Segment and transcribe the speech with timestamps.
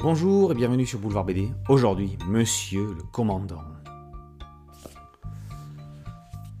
[0.00, 1.50] Bonjour et bienvenue sur Boulevard BD.
[1.68, 3.64] Aujourd'hui, Monsieur le Commandant.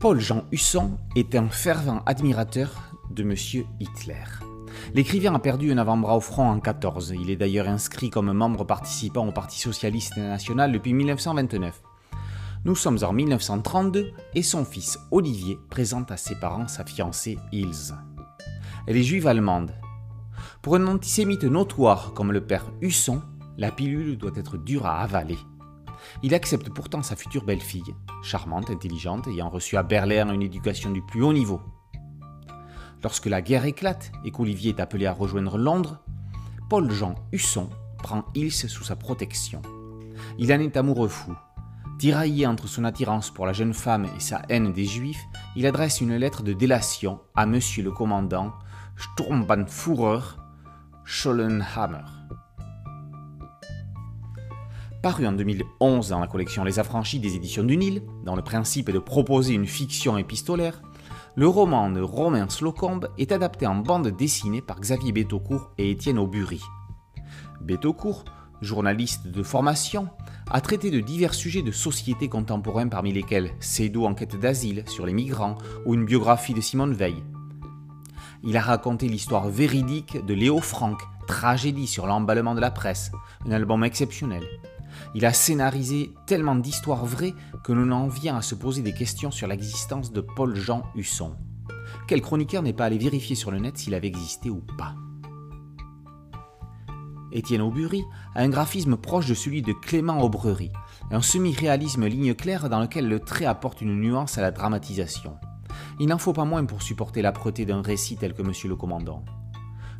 [0.00, 2.74] Paul-Jean Husson est un fervent admirateur
[3.12, 4.24] de Monsieur Hitler.
[4.92, 7.14] L'écrivain a perdu un avant-bras au front en 14.
[7.20, 11.80] Il est d'ailleurs inscrit comme membre participant au Parti socialiste national depuis 1929.
[12.64, 17.94] Nous sommes en 1932 et son fils Olivier présente à ses parents sa fiancée Ilse.
[18.88, 19.70] Elle est juive allemande.
[20.62, 23.22] Pour un antisémite notoire comme le père Husson,
[23.58, 25.38] la pilule doit être dure à avaler.
[26.24, 31.00] Il accepte pourtant sa future belle-fille, charmante, intelligente, ayant reçu à Berlin une éducation du
[31.00, 31.60] plus haut niveau.
[33.04, 36.00] Lorsque la guerre éclate et qu'Olivier est appelé à rejoindre Londres,
[36.68, 39.62] Paul-Jean Husson prend Ilse sous sa protection.
[40.38, 41.34] Il en est amoureux fou.
[42.00, 46.00] Tiraillé entre son attirance pour la jeune femme et sa haine des Juifs, il adresse
[46.00, 48.52] une lettre de délation à Monsieur le commandant
[48.96, 50.36] Sturmbannführer
[51.10, 52.04] Schollenhammer.
[55.02, 58.90] Paru en 2011 dans la collection Les Affranchis des éditions du Nil, dans le principe
[58.90, 60.82] de proposer une fiction épistolaire,
[61.34, 66.18] le roman de Romain Slocombe est adapté en bande dessinée par Xavier Bétaucourt et Étienne
[66.18, 66.60] Aubury.
[67.62, 68.26] Bétaucourt,
[68.60, 70.10] journaliste de formation,
[70.50, 75.06] a traité de divers sujets de société contemporains parmi lesquels Cédo en quête d'asile sur
[75.06, 75.56] les migrants
[75.86, 77.24] ou une biographie de Simone Veil.
[78.44, 83.10] Il a raconté l'histoire véridique de Léo Franck, tragédie sur l'emballement de la presse,
[83.46, 84.44] un album exceptionnel.
[85.14, 89.30] Il a scénarisé tellement d'histoires vraies que l'on en vient à se poser des questions
[89.30, 91.36] sur l'existence de Paul-Jean Husson.
[92.06, 94.94] Quel chroniqueur n'est pas allé vérifier sur le net s'il avait existé ou pas?
[97.32, 100.70] Étienne Aubury a un graphisme proche de celui de Clément Aubrery,
[101.10, 105.36] un semi-réalisme ligne claire dans lequel le trait apporte une nuance à la dramatisation.
[106.00, 109.24] Il n'en faut pas moins pour supporter l'âpreté d'un récit tel que Monsieur le Commandant.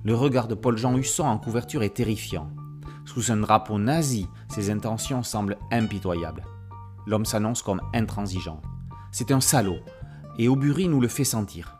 [0.04, 2.50] Le regard de Paul-Jean Husson en couverture est terrifiant.
[3.04, 6.44] Sous un drapeau nazi, ses intentions semblent impitoyables.
[7.06, 8.60] L'homme s'annonce comme intransigeant.
[9.10, 9.80] C'est un salaud,
[10.38, 11.78] et Aubury nous le fait sentir.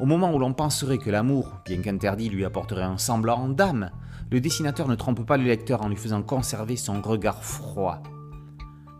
[0.00, 3.90] Au moment où l'on penserait que l'amour, bien qu'interdit, lui apporterait un semblant d'âme,
[4.30, 8.02] le dessinateur ne trompe pas le lecteur en lui faisant conserver son regard froid.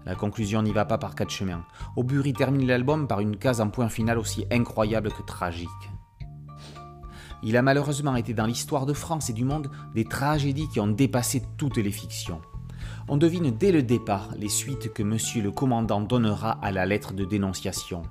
[0.06, 1.64] La conclusion n'y va pas par quatre chemins.
[1.96, 5.68] Aubury termine l'album par une case en point final aussi incroyable que tragique.
[7.42, 10.86] Il a malheureusement été dans l'histoire de France et du monde des tragédies qui ont
[10.86, 12.40] dépassé toutes les fictions.
[13.08, 17.12] On devine dès le départ les suites que Monsieur le Commandant donnera à la lettre
[17.12, 18.02] de dénonciation.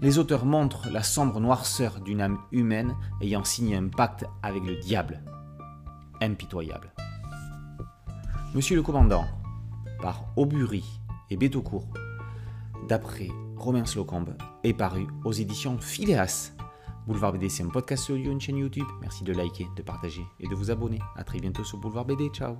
[0.00, 4.76] Les auteurs montrent la sombre noirceur d'une âme humaine ayant signé un pacte avec le
[4.76, 5.22] diable
[6.20, 6.92] impitoyable.
[8.54, 9.24] Monsieur le commandant,
[10.00, 10.84] par Aubury
[11.30, 11.88] et Bétaucourt,
[12.88, 16.52] d'après Romain Slocombe, est paru aux éditions Phileas.
[17.06, 18.86] Boulevard BD, c'est un podcast audio, une chaîne YouTube.
[19.00, 20.98] Merci de liker, de partager et de vous abonner.
[21.16, 22.28] A très bientôt sur Boulevard BD.
[22.28, 22.56] Ciao